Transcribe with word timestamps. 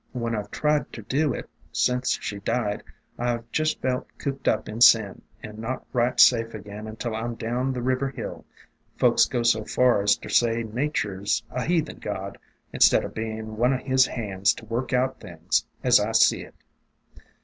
When 0.13 0.33
I 0.35 0.41
've 0.41 0.49
tried 0.49 0.91
ter 0.91 1.03
do 1.03 1.31
it 1.31 1.47
sense 1.71 2.17
she 2.19 2.39
died, 2.39 2.81
I 3.19 3.37
've 3.37 3.51
jest 3.51 3.81
felt 3.83 4.07
cooped 4.17 4.47
up 4.47 4.67
in 4.67 4.81
sin, 4.81 5.21
and 5.43 5.59
not 5.59 5.85
right 5.93 6.19
safe 6.19 6.55
again 6.55 6.87
until 6.87 7.15
I 7.15 7.21
'm 7.23 7.35
down 7.35 7.71
the 7.71 7.83
river 7.83 8.09
hill. 8.09 8.43
Folks 8.97 9.25
go 9.27 9.43
so 9.43 9.63
far 9.63 10.01
as 10.01 10.17
ter 10.17 10.27
say 10.29 10.63
Natur' 10.63 11.23
's 11.23 11.43
a 11.51 11.63
heathen 11.65 11.99
god, 11.99 12.39
instead 12.73 13.05
o' 13.05 13.09
bein' 13.09 13.57
one 13.57 13.75
o' 13.75 13.77
His 13.77 14.07
hands 14.07 14.55
to 14.55 14.65
work 14.65 14.91
out 14.91 15.19
things, 15.19 15.67
as 15.83 15.99
I 15.99 16.13
see 16.13 16.41
it.' 16.41 16.55